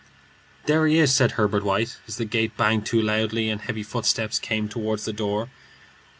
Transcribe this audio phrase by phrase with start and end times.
[0.65, 4.39] "There he is," said Herbert White, as the gate banged to loudly and heavy footsteps
[4.39, 5.49] came toward the door.